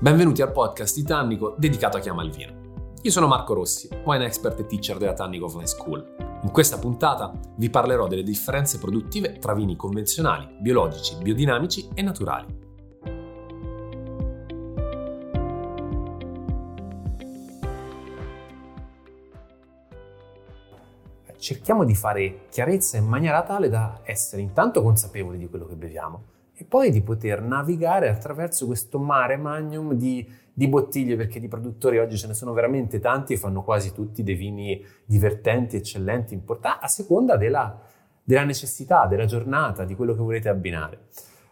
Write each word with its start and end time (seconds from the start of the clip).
Benvenuti 0.00 0.42
al 0.42 0.52
podcast 0.52 0.94
di 0.94 1.02
Tannico 1.02 1.56
dedicato 1.58 1.96
a 1.96 2.00
chi 2.00 2.08
ama 2.08 2.22
il 2.22 2.30
vino. 2.30 2.92
Io 3.02 3.10
sono 3.10 3.26
Marco 3.26 3.52
Rossi, 3.52 3.88
wine 4.04 4.26
expert 4.26 4.60
e 4.60 4.66
teacher 4.66 4.96
della 4.96 5.12
Tannico 5.12 5.46
Offline 5.46 5.66
School. 5.66 6.38
In 6.44 6.52
questa 6.52 6.78
puntata 6.78 7.32
vi 7.56 7.68
parlerò 7.68 8.06
delle 8.06 8.22
differenze 8.22 8.78
produttive 8.78 9.40
tra 9.40 9.54
vini 9.54 9.74
convenzionali, 9.74 10.54
biologici, 10.60 11.16
biodinamici 11.20 11.88
e 11.94 12.02
naturali. 12.02 12.46
Cerchiamo 21.38 21.84
di 21.84 21.96
fare 21.96 22.46
chiarezza 22.50 22.98
in 22.98 23.06
maniera 23.08 23.42
tale 23.42 23.68
da 23.68 23.98
essere 24.04 24.42
intanto 24.42 24.80
consapevoli 24.80 25.38
di 25.38 25.48
quello 25.48 25.66
che 25.66 25.74
beviamo 25.74 26.36
e 26.60 26.64
poi 26.64 26.90
di 26.90 27.02
poter 27.02 27.40
navigare 27.40 28.08
attraverso 28.08 28.66
questo 28.66 28.98
mare 28.98 29.36
magnum 29.36 29.92
di, 29.92 30.28
di, 30.52 30.66
bottiglie, 30.66 31.14
perché 31.14 31.38
di 31.38 31.46
produttori 31.46 31.98
oggi 31.98 32.18
ce 32.18 32.26
ne 32.26 32.34
sono 32.34 32.52
veramente 32.52 32.98
tanti 32.98 33.34
e 33.34 33.36
fanno 33.36 33.62
quasi 33.62 33.92
tutti 33.92 34.24
dei 34.24 34.34
vini 34.34 34.84
divertenti, 35.04 35.76
eccellenti, 35.76 36.34
importanti, 36.34 36.84
a 36.84 36.88
seconda 36.88 37.36
della, 37.36 37.80
della 38.24 38.42
necessità, 38.42 39.06
della 39.06 39.24
giornata, 39.24 39.84
di 39.84 39.94
quello 39.94 40.16
che 40.16 40.20
volete 40.20 40.48
abbinare. 40.48 41.02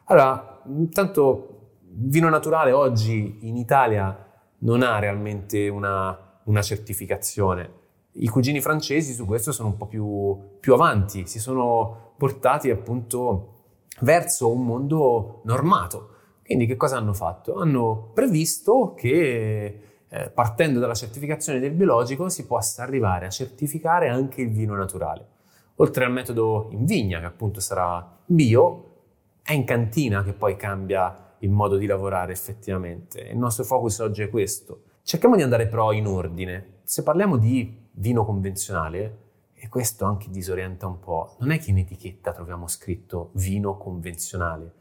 Allora, 0.06 0.60
intanto, 0.66 1.76
vino 1.82 2.28
naturale 2.28 2.72
oggi 2.72 3.38
in 3.42 3.56
Italia 3.56 4.26
non 4.58 4.82
ha 4.82 4.98
realmente 4.98 5.68
una, 5.68 6.40
una 6.46 6.62
certificazione. 6.62 7.70
I 8.14 8.26
cugini 8.26 8.60
francesi 8.60 9.12
su 9.12 9.24
questo 9.24 9.52
sono 9.52 9.68
un 9.68 9.76
po' 9.76 9.86
più, 9.86 10.58
più 10.58 10.74
avanti, 10.74 11.28
si 11.28 11.38
sono 11.38 12.14
portati 12.16 12.70
appunto 12.70 13.52
verso 14.00 14.50
un 14.50 14.64
mondo 14.64 15.40
normato. 15.44 16.10
Quindi 16.44 16.66
che 16.66 16.76
cosa 16.76 16.96
hanno 16.96 17.12
fatto? 17.12 17.54
Hanno 17.56 18.10
previsto 18.14 18.94
che 18.94 19.80
eh, 20.08 20.30
partendo 20.30 20.78
dalla 20.78 20.94
certificazione 20.94 21.58
del 21.58 21.72
biologico 21.72 22.28
si 22.28 22.46
possa 22.46 22.82
arrivare 22.82 23.26
a 23.26 23.30
certificare 23.30 24.08
anche 24.08 24.42
il 24.42 24.50
vino 24.50 24.76
naturale. 24.76 25.26
Oltre 25.76 26.04
al 26.04 26.12
metodo 26.12 26.68
in 26.70 26.84
vigna, 26.84 27.18
che 27.18 27.26
appunto 27.26 27.60
sarà 27.60 28.18
bio, 28.24 28.84
è 29.42 29.52
in 29.52 29.64
cantina 29.64 30.22
che 30.22 30.32
poi 30.32 30.56
cambia 30.56 31.34
il 31.40 31.50
modo 31.50 31.76
di 31.76 31.86
lavorare 31.86 32.32
effettivamente. 32.32 33.20
Il 33.20 33.36
nostro 33.36 33.64
focus 33.64 33.98
oggi 33.98 34.22
è 34.22 34.30
questo. 34.30 34.82
Cerchiamo 35.02 35.36
di 35.36 35.42
andare 35.42 35.66
però 35.66 35.92
in 35.92 36.06
ordine. 36.06 36.80
Se 36.84 37.02
parliamo 37.02 37.36
di 37.36 37.88
vino 37.92 38.24
convenzionale, 38.24 39.25
e 39.66 39.68
questo 39.68 40.04
anche 40.04 40.30
disorienta 40.30 40.86
un 40.86 41.00
po'. 41.00 41.34
Non 41.40 41.50
è 41.50 41.58
che 41.58 41.70
in 41.70 41.78
etichetta 41.78 42.32
troviamo 42.32 42.68
scritto 42.68 43.30
vino 43.32 43.76
convenzionale. 43.76 44.72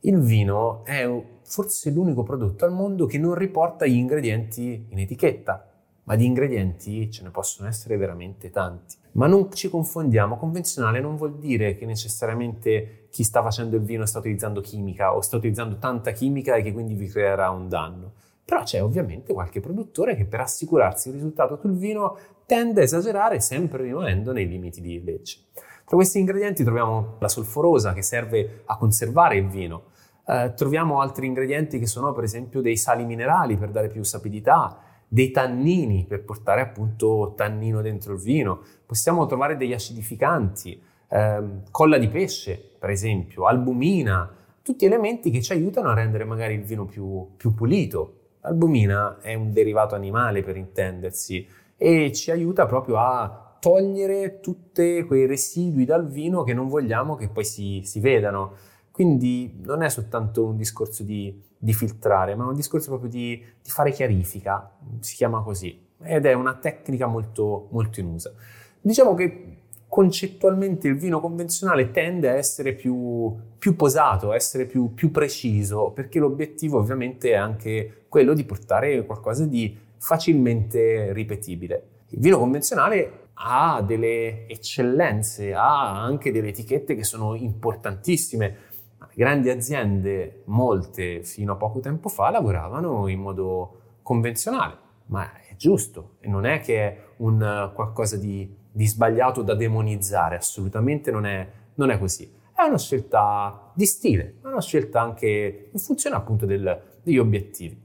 Il 0.00 0.20
vino 0.20 0.84
è 0.84 1.10
forse 1.42 1.90
l'unico 1.90 2.22
prodotto 2.22 2.66
al 2.66 2.72
mondo 2.72 3.06
che 3.06 3.18
non 3.18 3.34
riporta 3.34 3.86
gli 3.86 3.96
ingredienti 3.96 4.86
in 4.90 4.98
etichetta, 4.98 5.66
ma 6.04 6.16
di 6.16 6.26
ingredienti 6.26 7.10
ce 7.10 7.22
ne 7.22 7.30
possono 7.30 7.66
essere 7.66 7.96
veramente 7.96 8.50
tanti. 8.50 8.96
Ma 9.12 9.26
non 9.26 9.50
ci 9.52 9.70
confondiamo, 9.70 10.36
convenzionale 10.36 11.00
non 11.00 11.16
vuol 11.16 11.38
dire 11.38 11.74
che 11.74 11.86
necessariamente 11.86 13.08
chi 13.10 13.24
sta 13.24 13.42
facendo 13.42 13.76
il 13.76 13.82
vino 13.82 14.04
sta 14.04 14.18
utilizzando 14.18 14.60
chimica 14.60 15.16
o 15.16 15.22
sta 15.22 15.36
utilizzando 15.36 15.78
tanta 15.78 16.10
chimica 16.10 16.56
e 16.56 16.62
che 16.62 16.74
quindi 16.74 16.94
vi 16.94 17.08
creerà 17.08 17.48
un 17.48 17.68
danno. 17.68 18.12
Però 18.44 18.62
c'è 18.62 18.82
ovviamente 18.82 19.32
qualche 19.32 19.60
produttore 19.60 20.14
che 20.14 20.26
per 20.26 20.40
assicurarsi 20.40 21.08
il 21.08 21.14
risultato 21.14 21.58
sul 21.58 21.72
vino 21.72 22.16
tende 22.46 22.80
a 22.80 22.84
esagerare 22.84 23.40
sempre 23.40 23.82
rimanendo 23.82 24.32
nei 24.32 24.46
limiti 24.46 24.80
di 24.80 25.02
legge. 25.02 25.40
Tra 25.84 25.96
questi 25.96 26.18
ingredienti 26.18 26.64
troviamo 26.64 27.16
la 27.18 27.28
solforosa 27.28 27.92
che 27.92 28.02
serve 28.02 28.62
a 28.64 28.76
conservare 28.76 29.36
il 29.36 29.48
vino. 29.48 29.84
Eh, 30.26 30.52
troviamo 30.56 31.00
altri 31.00 31.26
ingredienti 31.26 31.78
che 31.78 31.86
sono 31.86 32.12
per 32.12 32.24
esempio 32.24 32.60
dei 32.60 32.76
sali 32.76 33.04
minerali 33.04 33.56
per 33.56 33.70
dare 33.70 33.88
più 33.88 34.02
sapidità, 34.02 34.80
dei 35.06 35.30
tannini 35.30 36.04
per 36.08 36.24
portare 36.24 36.60
appunto 36.60 37.34
tannino 37.36 37.82
dentro 37.82 38.14
il 38.14 38.20
vino. 38.20 38.62
Possiamo 38.84 39.26
trovare 39.26 39.56
degli 39.56 39.72
acidificanti, 39.72 40.80
ehm, 41.08 41.62
colla 41.70 41.98
di 41.98 42.08
pesce 42.08 42.60
per 42.78 42.90
esempio, 42.90 43.46
albumina, 43.46 44.28
tutti 44.62 44.84
elementi 44.84 45.30
che 45.30 45.42
ci 45.42 45.52
aiutano 45.52 45.90
a 45.90 45.94
rendere 45.94 46.24
magari 46.24 46.54
il 46.54 46.64
vino 46.64 46.84
più, 46.84 47.34
più 47.36 47.54
pulito. 47.54 48.14
L'albumina 48.40 49.18
è 49.20 49.34
un 49.34 49.52
derivato 49.52 49.94
animale 49.94 50.42
per 50.42 50.56
intendersi 50.56 51.46
e 51.76 52.12
ci 52.12 52.30
aiuta 52.30 52.66
proprio 52.66 52.98
a 52.98 53.56
togliere 53.60 54.40
tutti 54.40 55.02
quei 55.06 55.26
residui 55.26 55.84
dal 55.84 56.06
vino 56.08 56.44
che 56.44 56.54
non 56.54 56.68
vogliamo 56.68 57.16
che 57.16 57.28
poi 57.28 57.44
si, 57.44 57.82
si 57.84 58.00
vedano. 58.00 58.54
Quindi 58.90 59.60
non 59.62 59.82
è 59.82 59.90
soltanto 59.90 60.46
un 60.46 60.56
discorso 60.56 61.02
di, 61.02 61.42
di 61.58 61.74
filtrare, 61.74 62.34
ma 62.34 62.46
un 62.46 62.54
discorso 62.54 62.88
proprio 62.88 63.10
di, 63.10 63.42
di, 63.62 63.70
fare 63.70 63.90
chiarifica, 63.90 64.72
si 65.00 65.16
chiama 65.16 65.42
così, 65.42 65.78
ed 66.00 66.24
è 66.24 66.32
una 66.32 66.54
tecnica 66.54 67.06
molto, 67.06 67.68
molto 67.72 68.00
in 68.00 68.06
uso. 68.06 68.34
Diciamo 68.80 69.14
che 69.14 69.56
concettualmente 69.88 70.88
il 70.88 70.96
vino 70.96 71.20
convenzionale 71.20 71.90
tende 71.90 72.30
a 72.30 72.34
essere 72.34 72.72
più, 72.72 73.34
più 73.58 73.76
posato, 73.76 74.30
a 74.30 74.34
essere 74.34 74.64
più, 74.66 74.94
più, 74.94 75.10
preciso, 75.10 75.90
perché 75.90 76.18
l'obiettivo 76.18 76.78
ovviamente 76.78 77.30
è 77.30 77.34
anche 77.34 78.04
quello 78.08 78.32
di 78.32 78.44
portare 78.44 79.04
qualcosa 79.04 79.44
di 79.44 79.76
facilmente 79.98 81.12
ripetibile. 81.12 81.88
Il 82.10 82.20
vino 82.20 82.38
convenzionale 82.38 83.30
ha 83.38 83.82
delle 83.82 84.46
eccellenze, 84.46 85.54
ha 85.54 86.02
anche 86.02 86.32
delle 86.32 86.48
etichette 86.48 86.94
che 86.94 87.04
sono 87.04 87.34
importantissime. 87.34 88.56
Le 88.98 89.14
grandi 89.14 89.50
aziende, 89.50 90.42
molte 90.46 91.22
fino 91.22 91.52
a 91.52 91.56
poco 91.56 91.80
tempo 91.80 92.08
fa, 92.08 92.30
lavoravano 92.30 93.08
in 93.08 93.20
modo 93.20 93.80
convenzionale, 94.02 94.78
ma 95.06 95.32
è 95.34 95.56
giusto 95.56 96.16
e 96.20 96.28
non 96.28 96.46
è 96.46 96.60
che 96.60 96.78
è 96.80 97.04
un 97.18 97.70
qualcosa 97.74 98.16
di, 98.16 98.54
di 98.70 98.86
sbagliato 98.86 99.42
da 99.42 99.54
demonizzare, 99.54 100.36
assolutamente 100.36 101.10
non 101.10 101.26
è, 101.26 101.46
non 101.74 101.90
è, 101.90 101.98
così. 101.98 102.32
È 102.54 102.62
una 102.62 102.78
scelta 102.78 103.72
di 103.74 103.84
stile, 103.84 104.36
è 104.42 104.46
una 104.46 104.60
scelta 104.60 105.00
anche 105.00 105.70
in 105.72 105.78
funzione 105.78 106.16
appunto 106.16 106.46
del, 106.46 106.82
degli 107.02 107.18
obiettivi. 107.18 107.84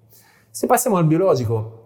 Se 0.49 0.67
passiamo 0.67 0.97
al 0.97 1.05
biologico, 1.05 1.80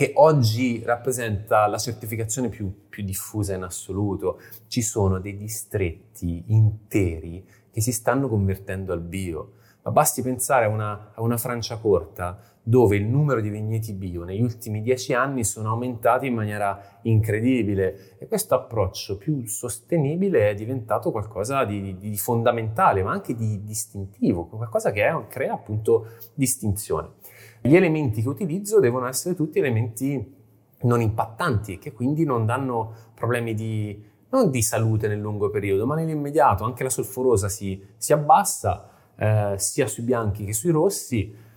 che 0.00 0.12
oggi 0.14 0.82
rappresenta 0.82 1.66
la 1.66 1.76
certificazione 1.76 2.48
più, 2.48 2.88
più, 2.88 3.04
diffusa 3.04 3.54
in 3.54 3.64
assoluto. 3.64 4.40
Ci 4.66 4.80
sono 4.80 5.18
dei 5.18 5.36
distretti 5.36 6.42
interi 6.46 7.46
che 7.70 7.82
si 7.82 7.92
stanno 7.92 8.26
convertendo 8.26 8.94
al 8.94 9.02
bio. 9.02 9.56
Ma 9.82 9.90
basti 9.90 10.22
pensare 10.22 10.64
a 10.64 10.68
una, 10.68 11.12
a 11.12 11.20
una 11.20 11.36
Francia 11.36 11.76
corta 11.76 12.40
dove 12.62 12.96
il 12.96 13.04
numero 13.04 13.42
di 13.42 13.50
vigneti 13.50 13.92
bio 13.92 14.24
negli 14.24 14.40
ultimi 14.40 14.80
dieci 14.80 15.12
anni 15.12 15.44
sono 15.44 15.68
aumentati 15.68 16.28
in 16.28 16.34
maniera 16.34 16.98
incredibile 17.02 18.16
e 18.18 18.26
questo 18.26 18.54
approccio 18.54 19.18
più 19.18 19.46
sostenibile 19.46 20.48
è 20.48 20.54
diventato 20.54 21.10
qualcosa 21.10 21.64
di, 21.64 21.98
di 21.98 22.16
fondamentale 22.16 23.02
ma 23.02 23.12
anche 23.12 23.34
di 23.34 23.64
distintivo, 23.64 24.46
qualcosa 24.46 24.92
che 24.92 25.06
è, 25.06 25.26
crea 25.26 25.52
appunto 25.52 26.06
distinzione. 26.32 27.18
Gli 27.60 27.76
elementi 27.76 28.22
che 28.22 28.28
utilizzo 28.28 28.80
devono 28.80 29.06
essere 29.06 29.34
tutti 29.34 29.58
elementi 29.58 30.38
non 30.82 31.00
impattanti 31.00 31.74
e 31.74 31.78
che 31.78 31.92
quindi 31.92 32.24
non 32.24 32.46
danno 32.46 32.94
problemi 33.14 33.54
di, 33.54 34.02
non 34.30 34.50
di 34.50 34.62
salute 34.62 35.08
nel 35.08 35.20
lungo 35.20 35.50
periodo, 35.50 35.84
ma 35.86 35.94
nell'immediato. 35.94 36.64
Anche 36.64 36.84
la 36.84 36.90
solforosa 36.90 37.48
si, 37.48 37.84
si 37.96 38.14
abbassa 38.14 38.88
eh, 39.16 39.54
sia 39.58 39.86
sui 39.86 40.04
bianchi 40.04 40.44
che 40.44 40.54
sui 40.54 40.70
rossi. 40.70 41.48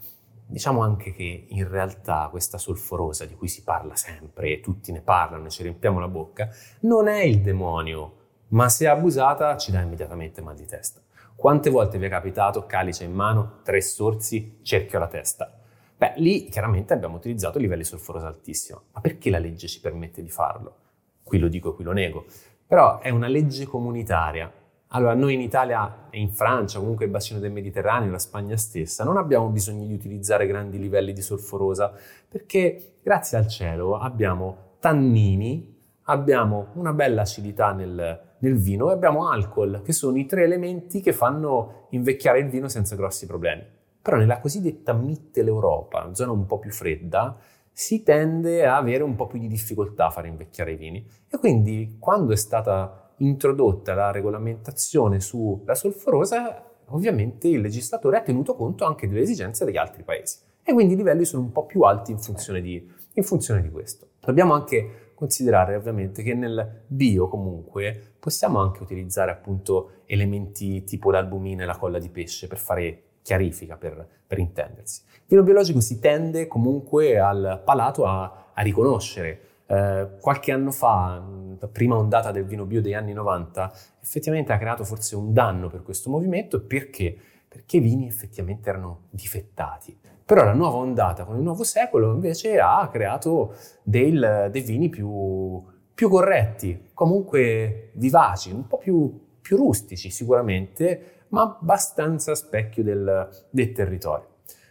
Diciamo 0.46 0.82
anche 0.82 1.14
che 1.14 1.46
in 1.48 1.68
realtà 1.70 2.28
questa 2.30 2.58
solforosa 2.58 3.26
di 3.26 3.34
cui 3.34 3.48
si 3.48 3.64
parla 3.64 3.96
sempre 3.96 4.52
e 4.52 4.60
tutti 4.60 4.92
ne 4.92 5.02
parlano 5.02 5.46
e 5.46 5.50
ci 5.50 5.64
riempiamo 5.64 6.00
la 6.00 6.10
bocca, 6.10 6.50
non 6.82 7.08
è 7.08 7.22
il 7.22 7.42
demonio, 7.42 8.18
ma 8.50 8.68
se 8.68 8.88
abusata 8.88 9.56
ci 9.56 9.72
dà 9.72 9.80
immediatamente 9.80 10.42
mal 10.42 10.56
di 10.56 10.66
testa. 10.66 11.02
Quante 11.34 11.70
volte 11.70 11.98
vi 11.98 12.06
è 12.06 12.10
capitato 12.10 12.66
calice 12.66 13.06
in 13.06 13.14
mano, 13.14 13.62
tre 13.64 13.82
sorsi, 13.82 14.60
cerchio 14.62 14.98
alla 14.98 15.08
testa? 15.08 15.63
Beh, 16.04 16.16
lì 16.18 16.50
chiaramente 16.50 16.92
abbiamo 16.92 17.16
utilizzato 17.16 17.60
livelli 17.60 17.86
solforosi 17.86 18.26
altissimi. 18.26 18.78
Ma 18.92 19.00
perché 19.00 19.30
la 19.30 19.38
legge 19.38 19.68
ci 19.68 19.80
permette 19.80 20.22
di 20.22 20.28
farlo? 20.28 20.76
Qui 21.24 21.40
lo 21.40 21.48
dico 21.48 21.72
e 21.72 21.76
qui 21.76 21.86
lo 21.86 21.94
nego. 21.94 22.26
Però 22.68 23.00
è 23.00 23.10
una 23.10 23.30
legge 23.30 23.66
comunitaria. 23.66 24.52
Allora, 24.90 25.14
noi 25.14 25.36
in 25.36 25.40
Italia 25.40 26.10
e 26.10 26.20
in 26.20 26.34
Francia, 26.34 26.80
comunque 26.80 27.06
il 27.06 27.12
bacino 27.12 27.40
del 27.40 27.54
Mediterraneo, 27.54 28.12
la 28.12 28.20
Spagna 28.20 28.58
stessa, 28.58 29.06
non 29.06 29.16
abbiamo 29.16 29.48
bisogno 29.48 29.86
di 29.86 29.94
utilizzare 29.94 30.46
grandi 30.46 30.78
livelli 30.78 31.14
di 31.14 31.22
solforosa, 31.22 31.94
perché 32.28 32.98
grazie 33.02 33.38
al 33.38 33.48
cielo 33.48 33.98
abbiamo 33.98 34.76
tannini, 34.80 35.74
abbiamo 36.04 36.68
una 36.74 36.92
bella 36.92 37.22
acidità 37.22 37.72
nel, 37.72 38.36
nel 38.40 38.58
vino 38.58 38.90
e 38.90 38.94
abbiamo 38.94 39.30
alcol, 39.30 39.82
che 39.86 39.94
sono 39.94 40.18
i 40.18 40.26
tre 40.26 40.44
elementi 40.44 41.00
che 41.00 41.14
fanno 41.14 41.88
invecchiare 41.92 42.40
il 42.40 42.50
vino 42.50 42.68
senza 42.68 42.98
grossi 42.98 43.26
problemi. 43.26 43.64
Però 44.04 44.18
nella 44.18 44.42
cosiddetta 44.42 44.92
Mitteleuropa, 44.92 46.14
zona 46.14 46.34
un 46.34 46.46
po' 46.46 46.60
più 46.60 46.72
fredda, 46.72 47.38
si 47.72 48.04
tende 48.04 48.66
a 48.66 48.76
avere 48.76 49.02
un 49.02 49.16
po' 49.16 49.28
più 49.28 49.40
di 49.40 49.48
difficoltà 49.48 50.08
a 50.08 50.10
fare 50.10 50.28
invecchiare 50.28 50.74
i 50.74 50.76
vini. 50.76 51.08
E 51.30 51.38
quindi 51.38 51.96
quando 52.00 52.34
è 52.34 52.36
stata 52.36 53.14
introdotta 53.20 53.94
la 53.94 54.12
regolamentazione 54.12 55.22
sulla 55.22 55.74
solforosa, 55.74 56.70
ovviamente 56.88 57.48
il 57.48 57.62
legislatore 57.62 58.18
ha 58.18 58.22
tenuto 58.22 58.56
conto 58.56 58.84
anche 58.84 59.08
delle 59.08 59.22
esigenze 59.22 59.64
degli 59.64 59.78
altri 59.78 60.04
paesi. 60.04 60.40
e 60.66 60.72
quindi 60.74 60.94
i 60.94 60.98
livelli 60.98 61.26
sono 61.26 61.44
un 61.44 61.52
po' 61.52 61.66
più 61.66 61.82
alti 61.82 62.12
in 62.12 62.20
funzione 62.20 62.62
di, 62.62 62.90
in 63.14 63.24
funzione 63.24 63.62
di 63.62 63.70
questo. 63.70 64.08
Dobbiamo 64.20 64.54
anche 64.54 65.12
considerare 65.14 65.76
ovviamente 65.76 66.24
che 66.24 66.34
nel 66.34 66.84
bio 66.88 67.28
comunque 67.28 68.16
possiamo 68.20 68.60
anche 68.60 68.82
utilizzare 68.84 69.32
appunto 69.32 70.02
elementi 70.06 70.84
tipo 70.84 71.12
l'albumina 71.12 71.64
e 71.64 71.66
la 71.66 71.78
colla 71.78 72.00
di 72.00 72.10
pesce 72.10 72.48
per 72.48 72.58
fare 72.58 73.04
chiarifica, 73.24 73.78
per, 73.78 74.08
per 74.28 74.38
intendersi. 74.38 75.02
Il 75.06 75.24
vino 75.28 75.44
biologico 75.44 75.80
si 75.80 76.00
tende 76.00 76.48
comunque 76.48 77.18
al 77.18 77.62
palato 77.66 78.06
a, 78.06 78.52
a 78.54 78.62
riconoscere. 78.62 79.40
Eh, 79.66 80.10
qualche 80.20 80.52
anno 80.52 80.72
fa, 80.72 81.24
la 81.58 81.68
prima 81.68 81.98
ondata 81.98 82.32
del 82.32 82.46
vino 82.46 82.66
bio 82.66 82.82
degli 82.82 82.94
anni 82.94 83.14
90, 83.14 83.72
effettivamente 84.02 84.54
ha 84.54 84.58
creato 84.58 84.84
forse 84.84 85.16
un 85.16 85.34
danno 85.34 85.70
per 85.70 85.82
questo 85.82 86.10
movimento 86.10 86.62
perché? 86.62 87.16
Perché 87.48 87.78
i 87.78 87.80
vini 87.80 88.06
effettivamente 88.06 88.70
erano 88.70 89.04
difettati. 89.10 89.98
Però 90.26 90.44
la 90.44 90.54
nuova 90.54 90.78
ondata 90.78 91.26
con 91.26 91.36
il 91.36 91.42
nuovo 91.42 91.64
secolo 91.64 92.14
invece 92.14 92.60
ha 92.60 92.88
creato 92.92 93.56
del, 93.84 94.50
dei 94.52 94.62
vini 94.62 94.90
più, 94.90 95.62
più, 95.94 96.10
corretti, 96.10 96.90
comunque 96.94 97.92
vivaci, 97.94 98.52
un 98.52 98.68
po' 98.68 98.78
più, 98.78 99.20
più 99.42 99.58
rustici 99.58 100.10
sicuramente, 100.10 101.13
ma 101.34 101.42
abbastanza 101.42 102.36
specchio 102.36 102.84
del, 102.84 103.46
del 103.50 103.72
territorio. 103.72 104.28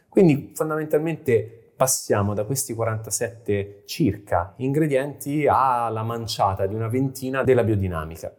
Quindi 0.08 0.52
fondamentalmente 0.54 1.72
passiamo 1.76 2.34
da 2.34 2.44
questi 2.44 2.74
47 2.74 3.82
circa 3.86 4.54
ingredienti 4.58 5.46
alla 5.48 6.04
manciata 6.04 6.66
di 6.66 6.74
una 6.74 6.88
ventina 6.88 7.42
della 7.42 7.64
biodinamica. 7.64 8.32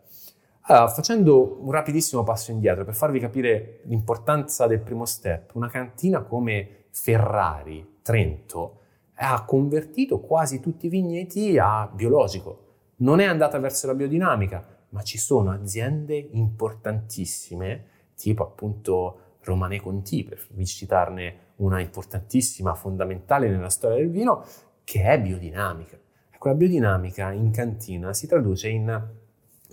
Allora, 0.67 0.87
facendo 0.87 1.57
un 1.61 1.71
rapidissimo 1.71 2.23
passo 2.23 2.51
indietro 2.51 2.85
per 2.85 2.95
farvi 2.95 3.19
capire 3.19 3.81
l'importanza 3.83 4.65
del 4.65 4.79
primo 4.79 5.03
step, 5.03 5.55
una 5.55 5.67
cantina 5.67 6.21
come 6.21 6.85
Ferrari, 6.91 7.97
Trento, 8.01 8.79
ha 9.15 9.43
convertito 9.43 10.21
quasi 10.21 10.61
tutti 10.61 10.85
i 10.85 10.89
vigneti 10.89 11.57
a 11.57 11.89
biologico. 11.93 12.59
Non 12.97 13.19
è 13.19 13.25
andata 13.25 13.59
verso 13.59 13.87
la 13.87 13.93
biodinamica, 13.93 14.65
ma 14.89 15.01
ci 15.01 15.17
sono 15.17 15.51
aziende 15.51 16.15
importantissime, 16.31 17.91
tipo 18.31 18.43
appunto 18.43 19.37
Romane 19.41 19.79
Conti, 19.81 20.23
per 20.23 20.47
citarne 20.65 21.51
una 21.57 21.79
importantissima, 21.79 22.73
fondamentale 22.75 23.49
nella 23.49 23.69
storia 23.69 23.97
del 23.97 24.09
vino, 24.09 24.45
che 24.83 25.03
è 25.03 25.19
biodinamica. 25.19 25.97
Ecco, 26.31 26.47
la 26.47 26.55
biodinamica 26.55 27.31
in 27.31 27.51
cantina 27.51 28.13
si 28.13 28.27
traduce 28.27 28.69
in 28.69 29.09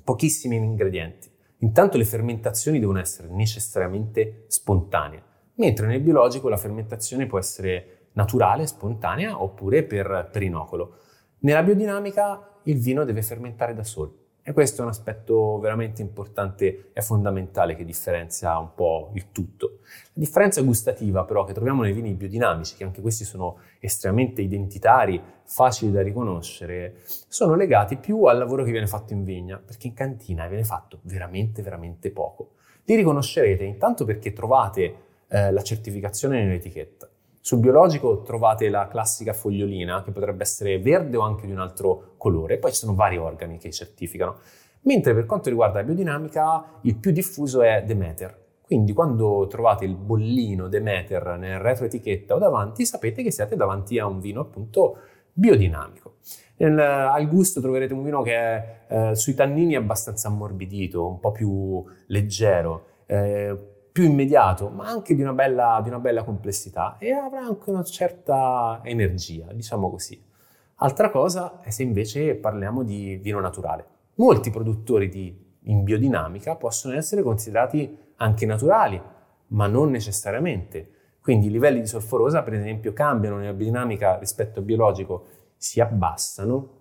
pochissimi 0.02 0.56
ingredienti. 0.56 1.30
Intanto 1.58 1.96
le 1.96 2.04
fermentazioni 2.04 2.78
devono 2.78 2.98
essere 2.98 3.28
necessariamente 3.28 4.44
spontanee 4.48 5.28
mentre 5.60 5.86
nel 5.86 6.00
biologico 6.00 6.48
la 6.48 6.56
fermentazione 6.56 7.26
può 7.26 7.38
essere 7.38 8.08
naturale, 8.12 8.66
spontanea 8.66 9.40
oppure 9.40 9.84
per, 9.84 10.30
per 10.32 10.42
inocolo. 10.42 10.96
Nella 11.40 11.62
biodinamica 11.62 12.60
il 12.64 12.80
vino 12.80 13.04
deve 13.04 13.22
fermentare 13.22 13.74
da 13.74 13.84
solo 13.84 14.19
e 14.42 14.52
questo 14.52 14.80
è 14.80 14.84
un 14.84 14.90
aspetto 14.90 15.58
veramente 15.58 16.00
importante 16.02 16.90
e 16.92 17.02
fondamentale 17.02 17.76
che 17.76 17.84
differenzia 17.84 18.58
un 18.58 18.74
po' 18.74 19.10
il 19.14 19.30
tutto. 19.32 19.80
La 19.84 20.22
differenza 20.22 20.62
gustativa 20.62 21.24
però 21.24 21.44
che 21.44 21.52
troviamo 21.52 21.82
nei 21.82 21.92
vini 21.92 22.14
biodinamici, 22.14 22.76
che 22.76 22.84
anche 22.84 23.00
questi 23.00 23.24
sono 23.24 23.58
estremamente 23.80 24.40
identitari, 24.40 25.22
facili 25.44 25.92
da 25.92 26.02
riconoscere, 26.02 27.00
sono 27.04 27.54
legati 27.54 27.96
più 27.96 28.24
al 28.24 28.38
lavoro 28.38 28.64
che 28.64 28.70
viene 28.70 28.86
fatto 28.86 29.12
in 29.12 29.24
vigna, 29.24 29.58
perché 29.58 29.88
in 29.88 29.94
cantina 29.94 30.46
viene 30.46 30.64
fatto 30.64 31.00
veramente, 31.02 31.62
veramente 31.62 32.10
poco. 32.10 32.52
Li 32.84 32.94
riconoscerete 32.94 33.64
intanto 33.64 34.04
perché 34.04 34.32
trovate 34.32 34.94
eh, 35.28 35.52
la 35.52 35.62
certificazione 35.62 36.42
nell'etichetta. 36.42 37.09
Sul 37.42 37.58
biologico 37.58 38.20
trovate 38.20 38.68
la 38.68 38.86
classica 38.86 39.32
fogliolina 39.32 40.02
che 40.02 40.10
potrebbe 40.10 40.42
essere 40.42 40.78
verde 40.78 41.16
o 41.16 41.22
anche 41.22 41.46
di 41.46 41.52
un 41.52 41.58
altro 41.58 42.14
colore, 42.18 42.58
poi 42.58 42.70
ci 42.70 42.78
sono 42.78 42.94
vari 42.94 43.16
organi 43.16 43.56
che 43.56 43.70
certificano. 43.70 44.36
Mentre 44.82 45.14
per 45.14 45.24
quanto 45.24 45.48
riguarda 45.48 45.78
la 45.78 45.84
biodinamica, 45.84 46.80
il 46.82 46.96
più 46.96 47.12
diffuso 47.12 47.62
è 47.62 47.82
Demeter. 47.82 48.38
Quindi 48.62 48.92
quando 48.92 49.46
trovate 49.48 49.84
il 49.84 49.96
bollino 49.96 50.68
Demeter 50.68 51.38
nel 51.38 51.58
retroetichetta 51.58 52.34
o 52.34 52.38
davanti, 52.38 52.84
sapete 52.84 53.22
che 53.22 53.32
siete 53.32 53.56
davanti 53.56 53.98
a 53.98 54.06
un 54.06 54.20
vino 54.20 54.42
appunto 54.42 54.98
biodinamico. 55.32 56.16
Nel, 56.58 56.78
al 56.78 57.26
gusto 57.26 57.60
troverete 57.60 57.94
un 57.94 58.02
vino 58.02 58.20
che 58.20 58.34
è 58.34 58.80
eh, 58.88 59.14
sui 59.14 59.34
tannini 59.34 59.76
abbastanza 59.76 60.28
ammorbidito, 60.28 61.06
un 61.06 61.18
po' 61.18 61.32
più 61.32 61.82
leggero. 62.06 62.84
Eh, 63.06 63.58
più 64.00 64.08
immediato, 64.08 64.70
ma 64.70 64.88
anche 64.88 65.14
di 65.14 65.20
una, 65.20 65.34
bella, 65.34 65.78
di 65.82 65.90
una 65.90 65.98
bella 65.98 66.24
complessità 66.24 66.96
e 66.98 67.12
avrà 67.12 67.40
anche 67.40 67.68
una 67.68 67.82
certa 67.82 68.80
energia, 68.82 69.52
diciamo 69.52 69.90
così. 69.90 70.18
Altra 70.76 71.10
cosa 71.10 71.60
è 71.60 71.68
se 71.68 71.82
invece 71.82 72.34
parliamo 72.34 72.82
di 72.82 73.16
vino 73.16 73.40
naturale. 73.40 73.84
Molti 74.14 74.48
produttori 74.48 75.10
di, 75.10 75.38
in 75.64 75.84
biodinamica 75.84 76.56
possono 76.56 76.94
essere 76.94 77.22
considerati 77.22 77.94
anche 78.16 78.46
naturali, 78.46 78.98
ma 79.48 79.66
non 79.66 79.90
necessariamente. 79.90 80.92
Quindi 81.20 81.48
i 81.48 81.50
livelli 81.50 81.80
di 81.80 81.86
solforosa, 81.86 82.42
per 82.42 82.54
esempio, 82.54 82.94
cambiano 82.94 83.36
nella 83.36 83.52
biodinamica 83.52 84.16
rispetto 84.16 84.60
al 84.60 84.64
biologico, 84.64 85.26
si 85.56 85.78
abbassano 85.78 86.79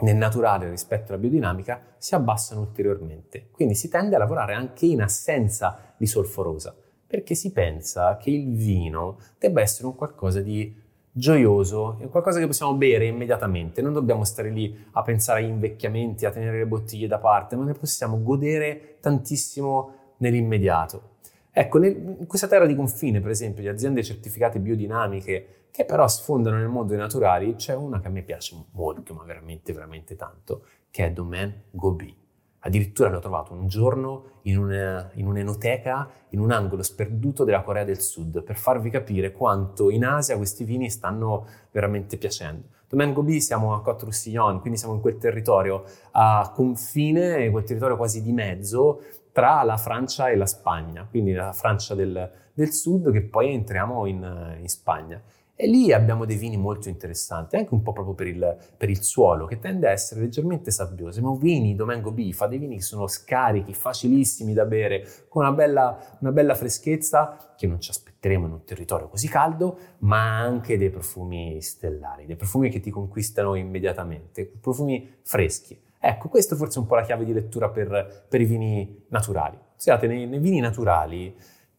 nel 0.00 0.16
naturale 0.16 0.68
rispetto 0.68 1.12
alla 1.12 1.20
biodinamica 1.20 1.80
si 1.96 2.14
abbassano 2.14 2.60
ulteriormente. 2.60 3.48
Quindi 3.50 3.74
si 3.74 3.88
tende 3.88 4.16
a 4.16 4.18
lavorare 4.18 4.54
anche 4.54 4.86
in 4.86 5.00
assenza 5.00 5.94
di 5.96 6.06
solforosa, 6.06 6.74
perché 7.06 7.34
si 7.34 7.52
pensa 7.52 8.16
che 8.16 8.30
il 8.30 8.54
vino 8.54 9.18
debba 9.38 9.60
essere 9.60 9.86
un 9.86 9.94
qualcosa 9.94 10.40
di 10.40 10.84
gioioso, 11.10 11.96
qualcosa 12.10 12.38
che 12.38 12.46
possiamo 12.46 12.74
bere 12.74 13.06
immediatamente, 13.06 13.80
non 13.80 13.94
dobbiamo 13.94 14.24
stare 14.24 14.50
lì 14.50 14.86
a 14.92 15.02
pensare 15.02 15.40
agli 15.40 15.48
invecchiamenti, 15.48 16.26
a 16.26 16.30
tenere 16.30 16.58
le 16.58 16.66
bottiglie 16.66 17.06
da 17.06 17.18
parte, 17.18 17.56
ma 17.56 17.64
ne 17.64 17.72
possiamo 17.72 18.22
godere 18.22 18.96
tantissimo 19.00 19.92
nell'immediato. 20.18 21.14
Ecco, 21.50 21.82
in 21.82 22.26
questa 22.26 22.48
terra 22.48 22.66
di 22.66 22.74
confine, 22.74 23.20
per 23.20 23.30
esempio, 23.30 23.62
di 23.62 23.68
aziende 23.68 24.02
certificate 24.02 24.58
biodinamiche 24.58 25.65
che 25.76 25.84
però 25.84 26.08
sfondano 26.08 26.56
nel 26.56 26.68
mondo 26.68 26.92
dei 26.92 26.98
naturali, 26.98 27.54
c'è 27.54 27.74
una 27.74 28.00
che 28.00 28.06
a 28.06 28.10
me 28.10 28.22
piace 28.22 28.56
molto, 28.70 29.12
ma 29.12 29.24
veramente, 29.24 29.74
veramente 29.74 30.16
tanto, 30.16 30.64
che 30.90 31.04
è 31.04 31.12
Domaine 31.12 31.64
Gobi. 31.70 32.16
Addirittura 32.60 33.10
l'ho 33.10 33.18
trovato 33.18 33.52
un 33.52 33.68
giorno 33.68 34.40
in, 34.44 34.56
una, 34.56 35.10
in 35.16 35.26
un'enoteca 35.26 36.08
in 36.30 36.40
un 36.40 36.50
angolo 36.50 36.82
sperduto 36.82 37.44
della 37.44 37.60
Corea 37.60 37.84
del 37.84 38.00
Sud, 38.00 38.42
per 38.42 38.56
farvi 38.56 38.88
capire 38.88 39.32
quanto 39.32 39.90
in 39.90 40.06
Asia 40.06 40.38
questi 40.38 40.64
vini 40.64 40.88
stanno 40.88 41.46
veramente 41.70 42.16
piacendo. 42.16 42.68
Domaine 42.88 43.12
Gobi 43.12 43.42
siamo 43.42 43.74
a 43.74 43.82
Côte 43.82 44.04
Roussillon, 44.04 44.60
quindi 44.60 44.78
siamo 44.78 44.94
in 44.94 45.02
quel 45.02 45.18
territorio 45.18 45.84
a 46.12 46.50
confine, 46.54 47.50
quel 47.50 47.64
territorio 47.64 47.98
quasi 47.98 48.22
di 48.22 48.32
mezzo 48.32 49.02
tra 49.30 49.62
la 49.62 49.76
Francia 49.76 50.30
e 50.30 50.36
la 50.36 50.46
Spagna, 50.46 51.06
quindi 51.06 51.32
la 51.34 51.52
Francia 51.52 51.94
del, 51.94 52.30
del 52.54 52.72
sud 52.72 53.12
che 53.12 53.24
poi 53.24 53.52
entriamo 53.52 54.06
in, 54.06 54.56
in 54.58 54.68
Spagna. 54.70 55.22
E 55.58 55.66
lì 55.66 55.90
abbiamo 55.90 56.26
dei 56.26 56.36
vini 56.36 56.58
molto 56.58 56.90
interessanti, 56.90 57.56
anche 57.56 57.72
un 57.72 57.80
po' 57.80 57.94
proprio 57.94 58.12
per 58.12 58.26
il, 58.26 58.58
per 58.76 58.90
il 58.90 59.02
suolo, 59.02 59.46
che 59.46 59.58
tende 59.58 59.88
a 59.88 59.90
essere 59.90 60.20
leggermente 60.20 60.70
sabbioso. 60.70 61.22
Ma 61.22 61.34
vini 61.34 61.74
Domengo 61.74 62.12
B 62.12 62.30
fa 62.32 62.46
dei 62.46 62.58
vini 62.58 62.76
che 62.76 62.82
sono 62.82 63.06
scarichi, 63.06 63.72
facilissimi 63.72 64.52
da 64.52 64.66
bere, 64.66 65.08
con 65.28 65.46
una 65.46 65.54
bella, 65.54 66.16
una 66.20 66.30
bella 66.30 66.54
freschezza 66.54 67.54
che 67.56 67.66
non 67.66 67.80
ci 67.80 67.88
aspetteremo 67.88 68.44
in 68.44 68.52
un 68.52 68.64
territorio 68.64 69.08
così 69.08 69.28
caldo, 69.28 69.78
ma 70.00 70.38
anche 70.38 70.76
dei 70.76 70.90
profumi 70.90 71.58
stellari, 71.62 72.26
dei 72.26 72.36
profumi 72.36 72.68
che 72.68 72.80
ti 72.80 72.90
conquistano 72.90 73.54
immediatamente, 73.54 74.44
profumi 74.44 75.20
freschi. 75.22 75.80
Ecco, 75.98 76.28
questa 76.28 76.54
forse 76.54 76.76
è 76.78 76.82
un 76.82 76.86
po' 76.86 76.96
la 76.96 77.02
chiave 77.02 77.24
di 77.24 77.32
lettura 77.32 77.70
per, 77.70 78.26
per 78.28 78.42
i 78.42 78.44
vini 78.44 79.06
naturali. 79.08 79.58
Siate 79.74 80.06
nei, 80.06 80.26
nei 80.26 80.38
vini 80.38 80.60
naturali 80.60 81.34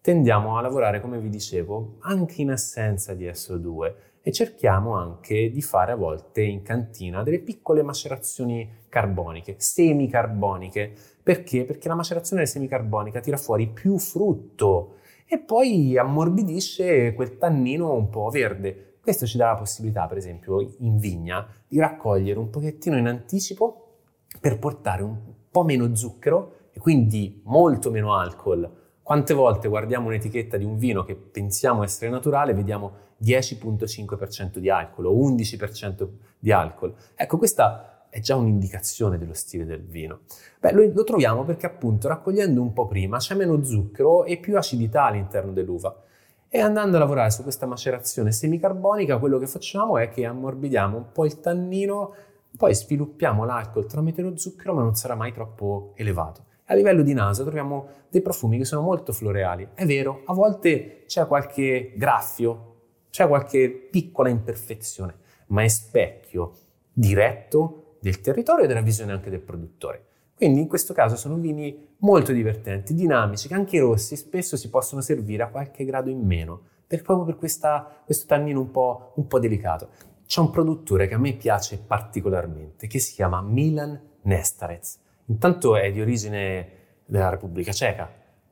tendiamo 0.08 0.58
a 0.58 0.62
lavorare, 0.62 1.02
come 1.02 1.20
vi 1.20 1.28
dicevo, 1.28 1.98
anche 2.04 2.42
in 2.42 2.52
assenza 2.52 3.14
di 3.14 3.26
SO2 3.26 3.94
e 4.22 4.32
cerchiamo 4.32 4.96
anche 4.96 5.52
di 5.52 5.62
fare 5.62 5.92
a 5.92 5.96
volte 5.98 6.44
in 6.44 6.62
cantina 6.62 7.24
delle 7.24 7.40
piccole 7.40 7.84
macerazioni 7.84 8.86
carboniche, 8.88 9.56
semicarboniche. 9.58 10.94
Perché? 11.22 11.66
Perché 11.66 11.90
la 11.90 11.96
macerazione 11.96 12.46
semicarbonica 12.46 13.20
tira 13.20 13.36
fuori 13.36 13.68
più 13.68 13.98
frutto 13.98 14.96
e 15.28 15.40
poi 15.40 15.98
ammorbidisce 15.98 17.14
quel 17.14 17.38
tannino 17.38 17.92
un 17.92 18.08
po' 18.08 18.30
verde. 18.30 19.00
Questo 19.02 19.26
ci 19.26 19.36
dà 19.36 19.48
la 19.48 19.58
possibilità, 19.58 20.08
per 20.08 20.16
esempio, 20.16 20.62
in 20.78 21.00
vigna, 21.00 21.46
di 21.68 21.80
raccogliere 21.80 22.40
un 22.40 22.50
pochettino 22.50 22.96
in 22.96 23.08
anticipo 23.08 23.98
per 24.40 24.58
portare 24.58 25.04
un 25.04 25.18
po' 25.52 25.66
meno 25.66 25.94
zucchero 25.94 26.70
e 26.72 26.80
quindi 26.80 27.42
molto 27.44 27.92
meno 27.92 28.16
alcol 28.16 28.86
quante 29.08 29.34
volte 29.34 29.70
guardiamo 29.70 30.08
un'etichetta 30.08 30.58
di 30.58 30.66
un 30.66 30.78
vino 30.78 31.06
che 31.06 31.16
pensiamo 31.16 31.82
essere 31.82 32.12
naturale 32.12 32.52
e 32.52 32.56
vediamo 32.56 32.92
10.5% 33.24 34.58
di 34.58 34.70
alcol 34.70 35.06
o 35.06 35.14
11% 35.14 36.08
di 36.38 36.52
alcol? 36.52 36.94
Ecco, 37.16 37.38
questa 37.38 38.10
è 38.10 38.20
già 38.20 38.36
un'indicazione 38.36 39.18
dello 39.18 39.34
stile 39.34 39.64
del 39.64 39.82
vino. 39.82 40.24
Beh, 40.60 40.74
lo, 40.74 40.92
lo 40.94 41.06
troviamo 41.06 41.46
perché 41.46 41.66
appunto 41.66 42.10
raccogliendo 42.10 42.62
un 42.62 42.74
po' 42.74 42.86
prima 42.86 43.18
c'è 43.18 43.34
meno 43.34 43.64
zucchero 43.64 44.26
e 44.26 44.40
più 44.40 44.58
acidità 44.58 45.06
all'interno 45.06 45.54
dell'uva. 45.54 46.04
E 46.50 46.60
andando 46.60 46.98
a 46.98 47.00
lavorare 47.00 47.32
su 47.32 47.44
questa 47.44 47.66
macerazione 47.66 48.34
semicarbonica, 48.34 49.20
quello 49.20 49.38
che 49.40 49.48
facciamo 49.48 49.98
è 49.98 50.10
che 50.10 50.26
ammorbidiamo 50.26 50.98
un 50.98 51.12
po' 51.14 51.24
il 51.24 51.40
tannino, 51.40 52.14
poi 52.58 52.76
sviluppiamo 52.76 53.46
l'alcol 53.46 53.86
tramite 53.86 54.22
lo 54.22 54.36
zucchero, 54.36 54.74
ma 54.74 54.82
non 54.82 54.96
sarà 54.96 55.16
mai 55.16 55.32
troppo 55.32 55.94
elevato. 55.96 56.47
A 56.70 56.76
livello 56.76 57.02
di 57.02 57.14
naso 57.14 57.44
troviamo 57.44 57.88
dei 58.10 58.22
profumi 58.22 58.58
che 58.58 58.66
sono 58.66 58.82
molto 58.82 59.14
floreali. 59.14 59.70
È 59.74 59.86
vero, 59.86 60.24
a 60.26 60.34
volte 60.34 61.04
c'è 61.08 61.26
qualche 61.26 61.94
graffio, 61.96 62.76
c'è 63.10 63.26
qualche 63.26 63.70
piccola 63.70 64.28
imperfezione, 64.28 65.16
ma 65.48 65.64
è 65.64 65.68
specchio 65.70 66.52
diretto 66.92 67.96
del 68.02 68.20
territorio 68.20 68.66
e 68.66 68.68
della 68.68 68.82
visione 68.82 69.14
anche 69.14 69.30
del 69.30 69.40
produttore. 69.40 70.08
Quindi 70.36 70.60
in 70.60 70.68
questo 70.68 70.94
caso 70.94 71.16
sono 71.16 71.36
vini 71.36 71.96
molto 72.00 72.34
divertenti, 72.34 72.94
dinamici, 72.94 73.48
che 73.48 73.54
anche 73.54 73.78
i 73.78 73.80
rossi 73.80 74.18
spesso 74.18 74.58
si 74.58 74.70
possono 74.70 75.00
servire 75.00 75.44
a 75.44 75.48
qualche 75.48 75.86
grado 75.86 76.10
in 76.10 76.20
meno, 76.20 76.62
per, 76.86 77.02
proprio 77.02 77.26
per 77.26 77.38
questa, 77.38 78.02
questo 78.04 78.26
tannino 78.28 78.60
un 78.60 78.72
po', 78.72 79.14
un 79.16 79.26
po' 79.26 79.40
delicato. 79.40 79.90
C'è 80.26 80.42
un 80.42 80.50
produttore 80.50 81.08
che 81.08 81.14
a 81.14 81.18
me 81.18 81.32
piace 81.34 81.80
particolarmente, 81.80 82.88
che 82.88 83.00
si 83.00 83.14
chiama 83.14 83.42
Milan 83.42 84.00
Nestarec. 84.24 85.06
Intanto 85.30 85.76
è 85.76 85.92
di 85.92 86.02
origine 86.02 86.70
della 87.06 87.30
Repubblica 87.30 87.72
Ceca, 87.72 88.10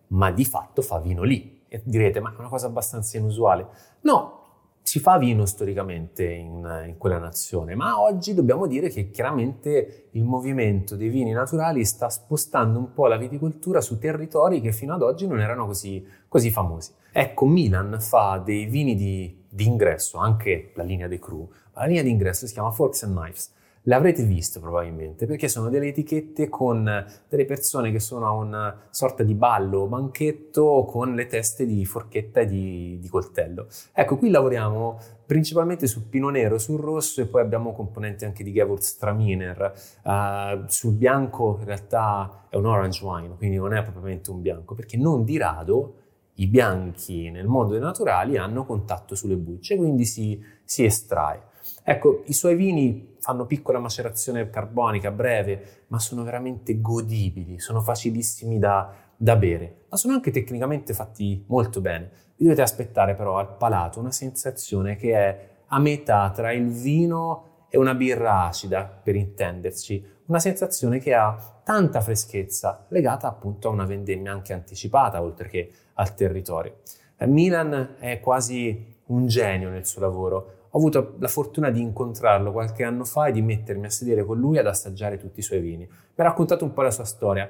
ma 0.08 0.32
di 0.32 0.46
fatto 0.46 0.82
fa 0.82 1.00
vino 1.00 1.24
lì. 1.24 1.64
E 1.68 1.82
direte, 1.84 2.20
ma 2.20 2.34
è 2.34 2.40
una 2.40 2.50
cosa 2.50 2.68
abbastanza 2.68 3.18
inusuale. 3.18 3.68
No, 4.02 4.44
si 4.82 5.00
fa 5.00 5.18
vino 5.18 5.46
storicamente 5.46 6.26
in, 6.26 6.86
in, 6.88 6.96
quella 6.98 7.18
nazione, 7.18 7.76
ma 7.76 8.00
oggi 8.00 8.34
dobbiamo 8.34 8.68
dire 8.68 8.90
che 8.90 9.10
chiaramente 9.10 10.10
il 10.12 10.24
movimento 10.24 10.96
dei 10.96 11.10
vini 11.10 11.32
naturali 11.32 11.84
sta 11.86 12.10
spostando 12.10 12.78
un 12.78 12.94
po' 12.94 13.08
la 13.08 13.18
viticoltura 13.18 13.82
su 13.82 13.98
territori 13.98 14.62
che 14.62 14.72
fino 14.72 14.94
ad 14.94 15.02
oggi 15.02 15.28
non 15.28 15.40
erano 15.40 15.66
così, 15.66 16.06
così 16.28 16.52
famosi. 16.52 16.92
Ecco, 17.12 17.46
Milan 17.46 17.98
fa 18.00 18.42
dei 18.44 18.66
vini 18.66 18.96
di, 18.96 19.46
di 19.50 19.66
ingresso, 19.66 20.18
anche 20.18 20.72
la 20.76 20.84
linea 20.84 21.08
dei 21.08 21.20
Cru, 21.20 21.50
la 21.74 21.86
linea 21.86 22.04
di 22.04 22.12
ingresso 22.12 22.46
si 22.46 22.54
chiama 22.54 22.72
Forks 22.72 23.04
and 23.04 23.18
Knives 23.18 23.54
L'avrete 23.88 24.24
visto 24.24 24.60
probabilmente 24.60 25.28
perché 25.28 25.48
sono 25.48 25.70
delle 25.70 25.88
etichette 25.88 26.50
con 26.50 27.06
delle 27.28 27.46
persone 27.46 27.92
che 27.92 28.00
sono 28.00 28.26
a 28.26 28.32
una 28.32 28.88
sorta 28.90 29.22
di 29.22 29.36
ballo 29.36 29.82
o 29.82 29.88
banchetto 29.88 30.86
con 30.86 31.14
le 31.14 31.28
teste 31.28 31.68
di 31.68 31.86
forchetta 31.86 32.40
e 32.40 32.48
di, 32.48 32.98
di 33.00 33.08
coltello. 33.08 33.68
Ecco, 33.94 34.18
qui 34.18 34.30
lavoriamo 34.32 35.00
principalmente 35.26 35.86
sul 35.86 36.04
pino 36.04 36.30
nero, 36.30 36.58
sul 36.58 36.80
rosso 36.80 37.22
e 37.22 37.28
poi 37.28 37.42
abbiamo 37.42 37.74
componenti 37.74 38.26
anche 38.26 38.44
di 38.44 38.52
Gewürztraminer. 38.52 39.74
Uh, 40.04 40.64
sul 40.68 40.94
bianco 40.94 41.58
in 41.60 41.66
realtà 41.66 42.48
è 42.50 42.56
un 42.56 42.66
orange 42.66 43.06
wine, 43.06 43.36
quindi 43.38 43.58
non 43.58 43.74
è 43.74 43.84
propriamente 43.84 44.32
un 44.32 44.42
bianco, 44.42 44.74
perché 44.74 44.98
non 44.98 45.24
di 45.24 45.38
rado 45.38 45.96
i 46.36 46.48
bianchi 46.48 47.30
nel 47.30 47.46
mondo 47.46 47.74
dei 47.74 47.82
naturali 47.82 48.38
hanno 48.38 48.66
contatto 48.66 49.14
sulle 49.14 49.38
bucce, 49.38 49.76
quindi 49.76 50.06
si, 50.06 50.42
si 50.64 50.84
estrae. 50.84 51.54
Ecco, 51.84 52.24
i 52.26 52.34
suoi 52.34 52.56
vini 52.56 53.16
fanno 53.20 53.46
piccola 53.46 53.80
macerazione 53.80 54.50
carbonica 54.50 55.12
breve, 55.12 55.86
ma 55.88 56.00
sono 56.00 56.24
veramente 56.24 56.80
godibili, 56.80 57.60
sono 57.60 57.82
facilissimi 57.82 58.60
da, 58.60 58.94
da 59.16 59.36
bere, 59.36 59.86
ma 59.90 59.98
sono 59.98 60.14
anche 60.14 60.32
tecnicamente 60.32 60.94
fatti 60.94 61.44
molto 61.48 61.82
bene. 61.82 62.10
Vi 62.36 62.44
dovete 62.44 62.62
aspettare 62.62 63.16
però 63.16 63.38
al 63.38 63.56
palato 63.56 64.00
una 64.00 64.12
sensazione 64.12 64.96
che 64.96 65.14
è 65.14 65.50
a 65.68 65.80
metà 65.80 66.32
tra 66.32 66.52
il 66.52 66.68
vino 66.68 67.66
e 67.70 67.78
una 67.78 67.96
birra 67.96 68.46
acida, 68.46 68.84
per 68.86 69.16
intenderci, 69.16 70.14
una 70.28 70.40
sensazione 70.40 71.00
che 71.00 71.14
ha 71.14 71.62
tanta 71.64 72.02
freschezza 72.02 72.86
legata 72.90 73.28
appunto 73.28 73.68
a 73.68 73.72
una 73.72 73.86
vendemmia 73.86 74.32
anche 74.32 74.54
anticipata, 74.54 75.22
oltre 75.22 75.50
che 75.50 75.72
al 75.94 76.14
territorio. 76.14 76.78
Milan 77.26 77.96
è 78.00 78.20
quasi 78.20 78.94
un 79.08 79.28
genio 79.28 79.70
nel 79.70 79.86
suo 79.86 80.02
lavoro, 80.02 80.55
ho 80.76 80.78
avuto 80.78 81.16
la 81.20 81.30
fortuna 81.30 81.70
di 81.70 81.80
incontrarlo 81.80 82.52
qualche 82.52 82.84
anno 82.84 83.06
fa 83.06 83.28
e 83.28 83.32
di 83.32 83.42
mettermi 83.42 83.86
a 83.86 83.90
sedere 83.90 84.26
con 84.26 84.38
lui 84.38 84.58
ad 84.58 84.68
assaggiare 84.68 85.18
tutti 85.18 85.40
i 85.40 85.44
suoi 85.44 85.62
vini. 85.62 85.86
Mi 85.86 86.14
ha 86.18 86.24
raccontato 86.24 86.66
un 86.66 86.74
po' 86.74 86.82
la 86.82 86.92
sua 86.92 87.06
storia. 87.06 87.50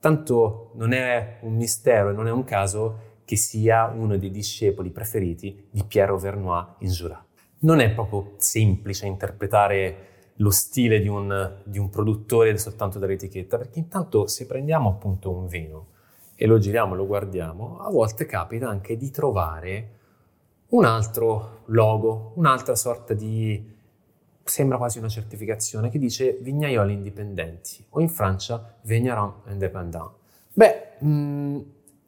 Tanto 0.00 0.70
non 0.76 0.92
è 0.92 1.40
un 1.42 1.54
mistero 1.54 2.08
e 2.08 2.12
non 2.14 2.26
è 2.26 2.30
un 2.30 2.44
caso 2.44 3.10
che 3.26 3.36
sia 3.36 3.92
uno 3.94 4.16
dei 4.16 4.30
discepoli 4.30 4.88
preferiti 4.88 5.68
di 5.70 5.84
Pierre 5.84 6.16
Vernois 6.16 6.64
in 6.78 6.88
Jura. 6.88 7.22
Non 7.58 7.80
è 7.80 7.92
proprio 7.92 8.32
semplice 8.38 9.04
interpretare 9.04 10.30
lo 10.36 10.50
stile 10.50 11.00
di 11.00 11.08
un, 11.08 11.60
di 11.64 11.78
un 11.78 11.90
produttore 11.90 12.56
soltanto 12.56 12.98
dall'etichetta, 12.98 13.58
perché 13.58 13.80
intanto 13.80 14.26
se 14.26 14.46
prendiamo 14.46 14.88
appunto 14.88 15.30
un 15.30 15.46
vino 15.46 15.88
e 16.34 16.46
lo 16.46 16.56
giriamo, 16.56 16.94
lo 16.94 17.06
guardiamo, 17.06 17.80
a 17.80 17.90
volte 17.90 18.24
capita 18.24 18.66
anche 18.66 18.96
di 18.96 19.10
trovare 19.10 20.00
un 20.72 20.84
altro 20.84 21.62
logo, 21.66 22.32
un'altra 22.36 22.74
sorta 22.74 23.14
di 23.14 23.70
sembra 24.44 24.76
quasi 24.76 24.98
una 24.98 25.08
certificazione 25.08 25.88
che 25.88 25.98
dice 25.98 26.38
vignaioli 26.40 26.92
indipendenti 26.92 27.84
o 27.90 28.00
in 28.00 28.08
Francia 28.08 28.74
vigneron 28.82 29.42
indépendant. 29.48 30.12
Beh, 30.52 30.96
mh, 30.98 31.08
mm, 31.08 31.58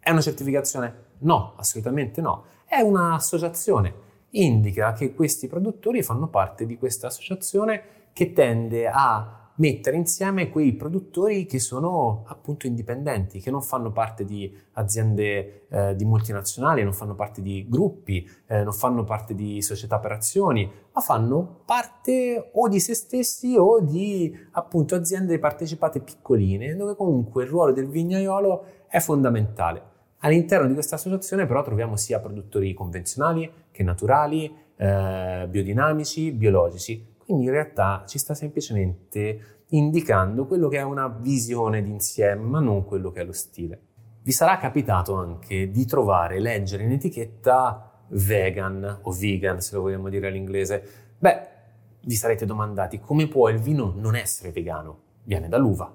è 0.01 0.11
una 0.11 0.21
certificazione? 0.21 1.03
No, 1.19 1.55
assolutamente 1.57 2.21
no. 2.21 2.45
È 2.65 2.81
un'associazione. 2.81 4.03
Indica 4.31 4.93
che 4.93 5.15
questi 5.15 5.47
produttori 5.47 6.03
fanno 6.03 6.27
parte 6.29 6.67
di 6.67 6.77
questa 6.77 7.07
associazione 7.07 7.83
che 8.13 8.33
tende 8.33 8.89
a 8.89 9.44
mettere 9.57 9.97
insieme 9.97 10.51
quei 10.51 10.73
produttori 10.75 11.47
che 11.47 11.59
sono 11.59 12.25
appunto 12.27 12.67
indipendenti, 12.67 13.41
che 13.41 13.51
non 13.51 13.63
fanno 13.63 13.93
parte 13.93 14.25
di 14.25 14.53
aziende 14.73 15.67
eh, 15.69 15.95
di 15.95 16.05
multinazionali, 16.05 16.83
non 16.83 16.93
fanno 16.93 17.15
parte 17.15 17.41
di 17.41 17.67
gruppi, 17.69 18.29
eh, 18.47 18.65
non 18.65 18.73
fanno 18.73 19.05
parte 19.05 19.35
di 19.35 19.63
società 19.63 19.99
per 19.99 20.13
azioni, 20.13 20.71
ma 20.93 21.01
fanno 21.01 21.63
parte 21.65 22.51
o 22.53 22.69
di 22.69 22.81
se 22.81 22.95
stessi 22.95 23.55
o 23.57 23.81
di 23.81 24.37
appunto 24.53 24.95
aziende 24.95 25.39
partecipate 25.39 26.01
piccoline, 26.01 26.75
dove 26.75 26.97
comunque 26.97 27.45
il 27.45 27.51
ruolo 27.51 27.73
del 27.73 27.89
vignaiolo 27.89 28.65
è 28.89 28.99
fondamentale. 28.99 29.93
All'interno 30.19 30.67
di 30.67 30.73
questa 30.73 30.95
associazione 30.95 31.47
però 31.47 31.63
troviamo 31.63 31.97
sia 31.97 32.19
produttori 32.19 32.73
convenzionali 32.73 33.51
che 33.71 33.83
naturali, 33.83 34.51
eh, 34.77 35.47
biodinamici, 35.49 36.33
biologici, 36.33 37.14
quindi 37.25 37.45
in 37.45 37.51
realtà 37.51 38.05
ci 38.07 38.19
sta 38.19 38.35
semplicemente 38.35 39.63
indicando 39.69 40.47
quello 40.47 40.69
che 40.69 40.79
è 40.79 40.83
una 40.83 41.09
visione 41.09 41.83
d'insieme, 41.83 42.43
ma 42.43 42.61
non 42.61 42.85
quello 42.85 43.11
che 43.11 43.23
è 43.23 43.25
lo 43.25 43.33
stile. 43.33 43.81
Vi 44.23 44.33
sarà 44.33 44.57
capitato 44.59 45.15
anche 45.15 45.71
di 45.71 45.85
trovare, 45.85 46.41
leggere 46.41 46.85
in 46.85 46.93
etichetta 46.93 47.91
vegan 48.09 49.01
o 49.03 49.13
vegan, 49.13 49.61
se 49.61 49.75
lo 49.75 49.83
vogliamo 49.83 50.09
dire 50.09 50.29
all'inglese. 50.29 50.83
Beh, 51.19 51.49
vi 52.05 52.15
sarete 52.15 52.47
domandati 52.47 53.01
come 53.01 53.29
può 53.29 53.49
il 53.49 53.59
vino 53.59 53.93
non 53.97 54.15
essere 54.15 54.51
vegano? 54.51 54.99
Viene 55.25 55.49
dall'uva. 55.49 55.95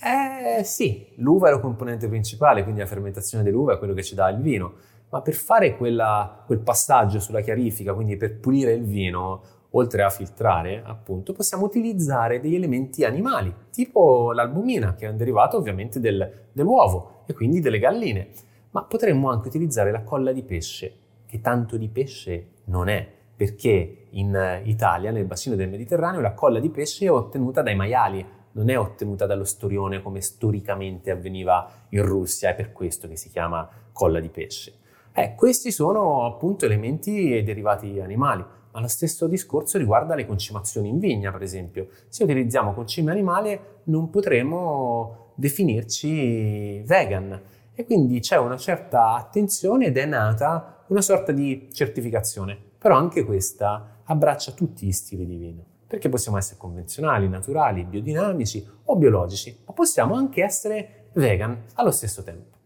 Eh 0.00 0.64
sì, 0.64 1.06
l'uva 1.16 1.48
è 1.48 1.52
la 1.52 1.60
componente 1.60 2.08
principale, 2.08 2.62
quindi 2.62 2.80
la 2.80 2.86
fermentazione 2.86 3.44
dell'uva 3.44 3.74
è 3.74 3.78
quello 3.78 3.94
che 3.94 4.02
ci 4.02 4.14
dà 4.14 4.28
il 4.28 4.40
vino, 4.40 4.74
ma 5.10 5.20
per 5.20 5.34
fare 5.34 5.76
quella, 5.76 6.42
quel 6.46 6.58
passaggio 6.60 7.20
sulla 7.20 7.40
chiarifica, 7.40 7.94
quindi 7.94 8.16
per 8.16 8.38
pulire 8.38 8.72
il 8.72 8.84
vino, 8.84 9.42
oltre 9.72 10.02
a 10.02 10.10
filtrare, 10.10 10.82
appunto, 10.84 11.32
possiamo 11.32 11.64
utilizzare 11.64 12.40
degli 12.40 12.54
elementi 12.54 13.04
animali, 13.04 13.54
tipo 13.70 14.32
l'albumina, 14.32 14.94
che 14.94 15.06
è 15.06 15.10
un 15.10 15.16
derivato 15.16 15.56
ovviamente 15.56 16.00
del, 16.00 16.48
dell'uovo 16.52 17.22
e 17.26 17.34
quindi 17.34 17.60
delle 17.60 17.78
galline. 17.78 18.28
Ma 18.70 18.84
potremmo 18.84 19.30
anche 19.30 19.48
utilizzare 19.48 19.90
la 19.90 20.02
colla 20.02 20.32
di 20.32 20.42
pesce, 20.42 20.94
che 21.26 21.40
tanto 21.40 21.76
di 21.76 21.88
pesce 21.88 22.48
non 22.64 22.88
è, 22.88 23.06
perché 23.36 24.06
in 24.10 24.60
Italia, 24.64 25.10
nel 25.10 25.24
bacino 25.24 25.56
del 25.56 25.68
Mediterraneo, 25.68 26.20
la 26.20 26.32
colla 26.32 26.60
di 26.60 26.70
pesce 26.70 27.06
è 27.06 27.10
ottenuta 27.10 27.62
dai 27.62 27.74
maiali, 27.74 28.24
non 28.52 28.68
è 28.68 28.78
ottenuta 28.78 29.26
dallo 29.26 29.44
storione 29.44 30.02
come 30.02 30.20
storicamente 30.20 31.10
avveniva 31.10 31.86
in 31.90 32.04
Russia, 32.04 32.50
è 32.50 32.54
per 32.54 32.72
questo 32.72 33.08
che 33.08 33.16
si 33.16 33.30
chiama 33.30 33.68
colla 33.92 34.20
di 34.20 34.28
pesce. 34.28 34.74
Eh, 35.14 35.34
questi 35.34 35.70
sono 35.70 36.24
appunto 36.24 36.64
elementi 36.64 37.36
e 37.36 37.42
derivati 37.42 38.00
animali. 38.00 38.44
Ma 38.72 38.80
lo 38.80 38.88
stesso 38.88 39.26
discorso 39.26 39.78
riguarda 39.78 40.14
le 40.14 40.26
concimazioni 40.26 40.88
in 40.88 40.98
vigna, 40.98 41.30
per 41.30 41.42
esempio. 41.42 41.88
Se 42.08 42.24
utilizziamo 42.24 42.72
concime 42.72 43.10
animale 43.10 43.80
non 43.84 44.10
potremo 44.10 45.32
definirci 45.34 46.80
vegan 46.80 47.40
e 47.74 47.84
quindi 47.84 48.20
c'è 48.20 48.36
una 48.38 48.56
certa 48.56 49.14
attenzione 49.14 49.86
ed 49.86 49.96
è 49.96 50.06
nata 50.06 50.84
una 50.88 51.00
sorta 51.00 51.32
di 51.32 51.68
certificazione. 51.72 52.58
Però 52.78 52.96
anche 52.96 53.24
questa 53.24 54.00
abbraccia 54.04 54.52
tutti 54.52 54.86
gli 54.86 54.92
stili 54.92 55.26
di 55.26 55.36
vino, 55.36 55.64
perché 55.86 56.08
possiamo 56.08 56.38
essere 56.38 56.58
convenzionali, 56.58 57.28
naturali, 57.28 57.84
biodinamici 57.84 58.66
o 58.84 58.96
biologici, 58.96 59.56
ma 59.66 59.72
possiamo 59.72 60.14
anche 60.14 60.42
essere 60.42 61.08
vegan 61.12 61.64
allo 61.74 61.90
stesso 61.90 62.22
tempo. 62.22 62.56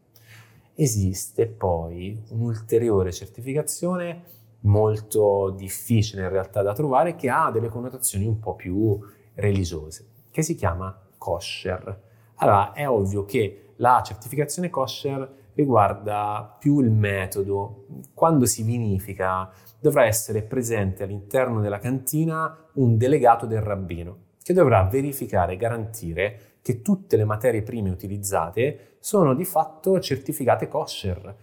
Esiste 0.74 1.46
poi 1.46 2.22
un'ulteriore 2.30 3.12
certificazione 3.12 4.22
molto 4.60 5.50
difficile 5.56 6.22
in 6.22 6.30
realtà 6.30 6.62
da 6.62 6.72
trovare 6.72 7.14
che 7.14 7.28
ha 7.28 7.50
delle 7.50 7.68
connotazioni 7.68 8.26
un 8.26 8.38
po' 8.38 8.54
più 8.54 8.98
religiose, 9.34 10.06
che 10.30 10.42
si 10.42 10.54
chiama 10.54 10.96
kosher. 11.18 12.02
Allora, 12.36 12.72
è 12.72 12.88
ovvio 12.88 13.24
che 13.24 13.72
la 13.76 14.02
certificazione 14.04 14.70
kosher 14.70 15.44
riguarda 15.54 16.56
più 16.58 16.80
il 16.80 16.90
metodo. 16.90 17.86
Quando 18.14 18.44
si 18.46 18.62
vinifica 18.62 19.50
dovrà 19.80 20.04
essere 20.04 20.42
presente 20.42 21.02
all'interno 21.02 21.60
della 21.60 21.78
cantina 21.78 22.56
un 22.74 22.96
delegato 22.96 23.46
del 23.46 23.60
rabbino 23.60 24.24
che 24.42 24.52
dovrà 24.52 24.84
verificare 24.84 25.54
e 25.54 25.56
garantire 25.56 26.40
che 26.62 26.82
tutte 26.82 27.16
le 27.16 27.24
materie 27.24 27.62
prime 27.62 27.90
utilizzate 27.90 28.96
sono 29.00 29.34
di 29.34 29.44
fatto 29.44 29.98
certificate 29.98 30.68
kosher. 30.68 31.34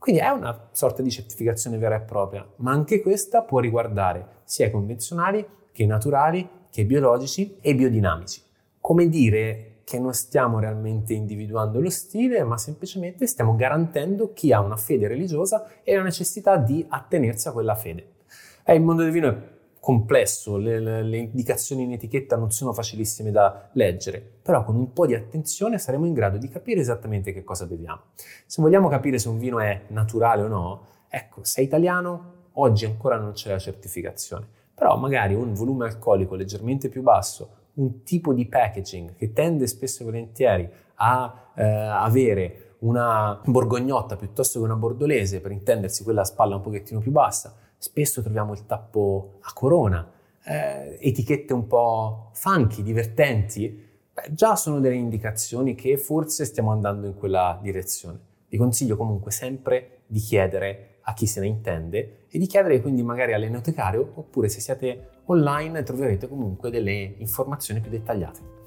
Quindi 0.00 0.22
è 0.22 0.30
una 0.30 0.70
sorta 0.72 1.02
di 1.02 1.10
certificazione 1.10 1.76
vera 1.76 1.96
e 1.96 2.00
propria, 2.00 2.48
ma 2.56 2.72
anche 2.72 3.02
questa 3.02 3.42
può 3.42 3.58
riguardare 3.58 4.38
sia 4.44 4.66
i 4.66 4.70
convenzionali 4.70 5.46
che 5.70 5.82
i 5.82 5.86
naturali, 5.86 6.48
che 6.70 6.80
i 6.80 6.84
biologici 6.86 7.58
e 7.60 7.68
i 7.68 7.74
biodinamici. 7.74 8.42
Come 8.80 9.10
dire 9.10 9.82
che 9.84 9.98
non 9.98 10.14
stiamo 10.14 10.58
realmente 10.58 11.12
individuando 11.12 11.82
lo 11.82 11.90
stile, 11.90 12.42
ma 12.44 12.56
semplicemente 12.56 13.26
stiamo 13.26 13.54
garantendo 13.54 14.32
chi 14.32 14.54
ha 14.54 14.60
una 14.60 14.78
fede 14.78 15.06
religiosa 15.06 15.66
e 15.84 15.94
la 15.94 16.02
necessità 16.02 16.56
di 16.56 16.82
attenersi 16.88 17.48
a 17.48 17.52
quella 17.52 17.74
fede. 17.74 18.12
Eh, 18.64 18.76
il 18.76 18.80
mondo 18.80 19.02
del 19.02 19.12
vino 19.12 19.28
è 19.28 19.36
complesso, 19.80 20.58
le, 20.58 20.78
le, 20.78 21.16
indicazioni 21.16 21.82
in 21.82 21.92
etichetta 21.92 22.36
non 22.36 22.50
sono 22.50 22.72
facilissime 22.74 23.30
da 23.30 23.70
leggere, 23.72 24.20
però 24.20 24.62
con 24.62 24.76
un 24.76 24.92
po' 24.92 25.06
di 25.06 25.14
attenzione 25.14 25.78
saremo 25.78 26.04
in 26.04 26.12
grado 26.12 26.36
di 26.36 26.48
capire 26.48 26.80
esattamente 26.80 27.32
che 27.32 27.42
cosa 27.42 27.66
beviamo. 27.66 28.00
Se 28.46 28.60
vogliamo 28.60 28.88
capire 28.88 29.18
se 29.18 29.28
un 29.28 29.38
vino 29.38 29.58
è 29.58 29.84
naturale 29.88 30.42
o 30.42 30.48
no, 30.48 30.86
ecco, 31.08 31.42
se 31.44 31.62
è 31.62 31.64
italiano, 31.64 32.48
oggi 32.52 32.84
ancora 32.84 33.16
non 33.16 33.32
c'è 33.32 33.50
la 33.50 33.58
certificazione, 33.58 34.46
però 34.74 34.96
magari 34.98 35.34
un 35.34 35.54
volume 35.54 35.86
alcolico 35.86 36.34
leggermente 36.34 36.90
più 36.90 37.02
basso, 37.02 37.56
un 37.74 38.02
tipo 38.02 38.34
di 38.34 38.46
packaging 38.46 39.14
che 39.16 39.32
tende 39.32 39.66
spesso 39.66 40.02
e 40.02 40.04
volentieri 40.04 40.70
a 40.96 41.52
eh, 41.54 41.64
avere 41.64 42.74
una 42.80 43.40
borgognotta 43.44 44.16
piuttosto 44.16 44.58
che 44.58 44.64
una 44.64 44.76
bordolese, 44.76 45.40
per 45.40 45.52
intendersi 45.52 46.02
quella 46.02 46.20
a 46.20 46.24
spalla 46.24 46.56
un 46.56 46.62
pochettino 46.62 47.00
più 47.00 47.10
bassa, 47.10 47.54
spesso 47.80 48.20
troviamo 48.20 48.52
il 48.52 48.66
tappo 48.66 49.38
a 49.40 49.52
corona, 49.54 50.06
eh, 50.44 50.98
etichette 51.00 51.54
un 51.54 51.66
po' 51.66 52.28
funky, 52.34 52.82
divertenti, 52.82 53.88
beh, 54.12 54.34
già 54.34 54.54
sono 54.54 54.80
delle 54.80 54.96
indicazioni 54.96 55.74
che 55.74 55.96
forse 55.96 56.44
stiamo 56.44 56.72
andando 56.72 57.06
in 57.06 57.14
quella 57.14 57.58
direzione. 57.62 58.18
Vi 58.48 58.58
consiglio 58.58 58.98
comunque 58.98 59.30
sempre 59.30 60.02
di 60.06 60.20
chiedere 60.20 60.98
a 61.04 61.14
chi 61.14 61.26
se 61.26 61.40
ne 61.40 61.46
intende 61.46 62.26
e 62.28 62.38
di 62.38 62.46
chiedere 62.46 62.82
quindi 62.82 63.02
magari 63.02 63.32
all'enotecario 63.32 64.12
oppure 64.14 64.50
se 64.50 64.60
siete 64.60 65.22
online 65.26 65.82
troverete 65.82 66.28
comunque 66.28 66.70
delle 66.70 67.14
informazioni 67.16 67.80
più 67.80 67.90
dettagliate. 67.90 68.59